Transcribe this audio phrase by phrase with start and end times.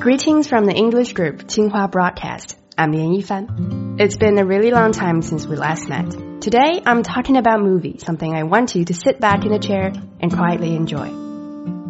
[0.00, 2.56] Greetings from the English group Tsinghua Broadcast.
[2.78, 4.00] I'm Lian Yifan.
[4.00, 6.10] It's been a really long time since we last met.
[6.40, 9.92] Today, I'm talking about movies, something I want you to sit back in a chair
[10.20, 11.10] and quietly enjoy.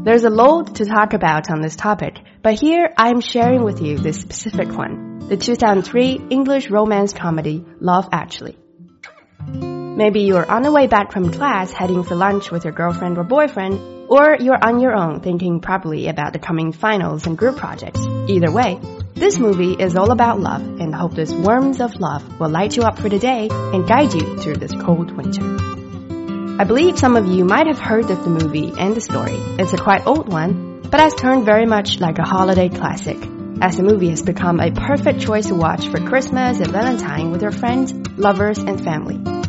[0.02, 3.96] There's a load to talk about on this topic, but here I'm sharing with you
[3.96, 8.58] this specific one, the 2003 English romance comedy Love Actually.
[10.00, 13.22] Maybe you're on the way back from class heading for lunch with your girlfriend or
[13.22, 18.00] boyfriend, or you're on your own thinking probably about the coming finals and group projects.
[18.26, 18.80] Either way,
[19.12, 22.84] this movie is all about love and hope those worms of love will light you
[22.84, 25.44] up for the day and guide you through this cold winter.
[26.58, 29.36] I believe some of you might have heard of the movie and the story.
[29.58, 33.18] It's a quite old one, but has turned very much like a holiday classic,
[33.60, 37.42] as the movie has become a perfect choice to watch for Christmas and Valentine with
[37.42, 39.39] your friends, lovers, and family.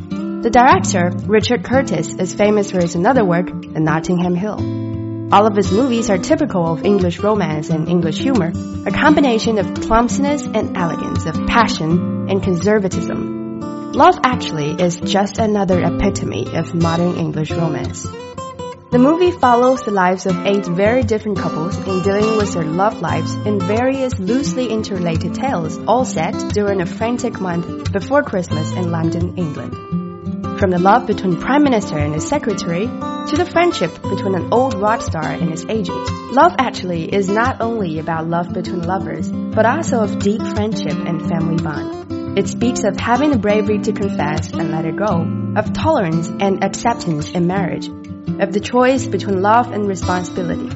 [0.42, 5.30] The director, Richard Curtis, is famous for his another work, The Notting Hill.
[5.32, 8.52] All of his movies are typical of English romance and English humor,
[8.88, 13.92] a combination of clumsiness and elegance, of passion and conservatism.
[13.92, 18.02] Love Actually is just another epitome of modern English romance.
[18.02, 23.00] The movie follows the lives of eight very different couples in dealing with their love
[23.00, 28.90] lives in various loosely interrelated tales, all set during a frantic month before Christmas in
[28.90, 29.91] London, England
[30.62, 34.76] from the love between Prime Minister and his secretary to the friendship between an old
[34.76, 36.08] rock star and his agent.
[36.34, 41.28] Love actually is not only about love between lovers, but also of deep friendship and
[41.28, 42.38] family bond.
[42.38, 45.26] It speaks of having the bravery to confess and let it go,
[45.58, 50.70] of tolerance and acceptance in marriage, of the choice between love and responsibility.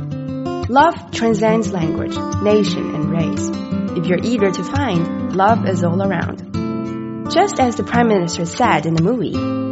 [0.68, 3.50] Love transcends language, nation, and race.
[3.96, 7.30] If you're eager to find, love is all around.
[7.32, 9.65] Just as the Prime Minister said in the movie,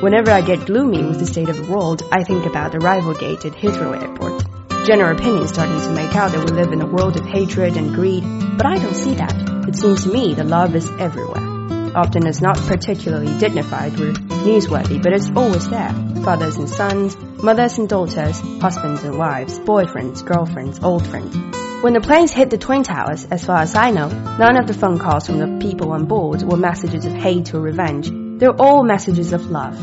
[0.00, 3.12] Whenever I get gloomy with the state of the world, I think about the rival
[3.12, 4.86] gate at Heathrow Airport.
[4.86, 7.76] General opinion is starting to make out that we live in a world of hatred
[7.76, 8.24] and greed,
[8.56, 9.68] but I don't see that.
[9.68, 11.92] It seems to me that love is everywhere.
[11.94, 15.92] Often it's not particularly dignified or newsworthy, but it's always there.
[16.24, 21.36] Fathers and sons, mothers and daughters, husbands and wives, boyfriends, girlfriends, old friends.
[21.84, 24.72] When the planes hit the Twin Towers, as far as I know, none of the
[24.72, 28.19] phone calls from the people on board were messages of hate or revenge.
[28.40, 29.78] They're all messages of love.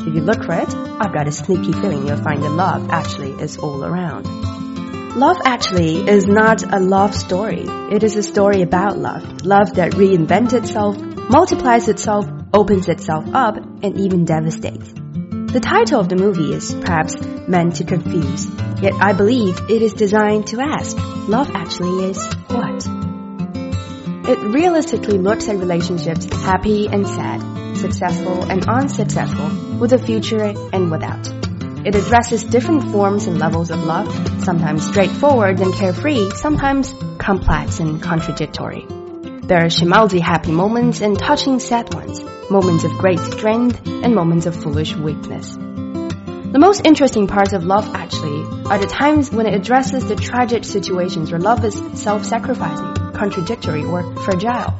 [0.00, 3.40] If you look for it, I've got a sneaky feeling you'll find that love actually
[3.40, 4.24] is all around.
[5.16, 7.66] Love actually is not a love story.
[7.92, 9.44] It is a story about love.
[9.44, 14.92] Love that reinvents itself, multiplies itself, opens itself up, and even devastates.
[14.92, 17.14] The title of the movie is perhaps
[17.46, 18.48] meant to confuse,
[18.82, 20.96] yet I believe it is designed to ask,
[21.28, 22.86] love actually is what?
[24.28, 30.90] It realistically looks at relationships happy and sad, successful and unsuccessful, with a future and
[30.90, 31.26] without.
[31.86, 34.12] It addresses different forms and levels of love,
[34.44, 38.86] sometimes straightforward and carefree, sometimes complex and contradictory.
[39.50, 44.46] There are schmaltzy happy moments and touching sad ones, moments of great strength and moments
[44.46, 45.54] of foolish weakness.
[45.54, 50.64] The most interesting parts of love actually are the times when it addresses the tragic
[50.64, 54.78] situations where love is self-sacrificing, contradictory, or fragile.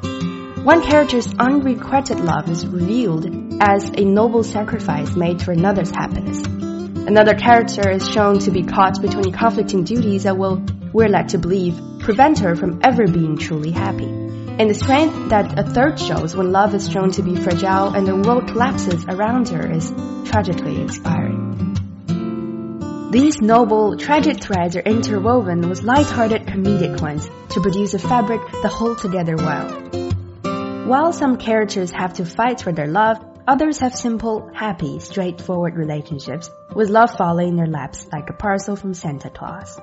[0.63, 3.25] One character's unrequited love is revealed
[3.63, 6.45] as a noble sacrifice made for another's happiness.
[6.47, 10.63] Another character is shown to be caught between conflicting duties that will,
[10.93, 14.05] we're led to believe, prevent her from ever being truly happy.
[14.05, 18.07] And the strength that a third shows when love is shown to be fragile and
[18.07, 19.91] the world collapses around her is
[20.27, 21.79] tragically inspiring.
[23.11, 28.71] These noble, tragic threads are interwoven with light-hearted comedic ones to produce a fabric that
[28.71, 30.10] holds together well.
[30.87, 36.51] While some characters have to fight for their love, others have simple, happy, straightforward relationships,
[36.75, 39.79] with love falling in their laps like a parcel from Santa Claus.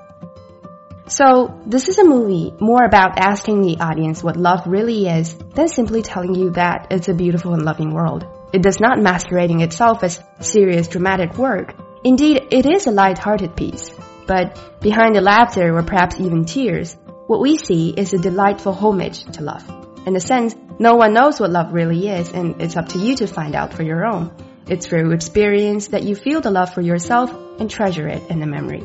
[1.07, 5.69] So, this is a movie more about asking the audience what love really is than
[5.69, 8.25] simply telling you that it's a beautiful and loving world.
[8.51, 11.73] It does not masquerading itself as serious dramatic work.
[12.03, 13.89] Indeed, it is a light-hearted piece.
[14.25, 16.97] But behind the laughter or perhaps even tears,
[17.27, 19.63] what we see is a delightful homage to love.
[20.05, 23.15] In a sense, no one knows what love really is, and it's up to you
[23.17, 24.31] to find out for your own.
[24.67, 28.45] It's through experience that you feel the love for yourself and treasure it in the
[28.45, 28.83] memory.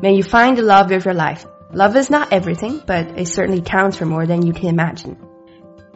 [0.00, 1.44] May you find the love of your life.
[1.72, 5.18] Love is not everything, but it certainly counts for more than you can imagine.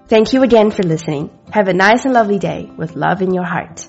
[0.09, 1.31] Thank you again for listening.
[1.51, 3.89] Have a nice and lovely day with love in your heart.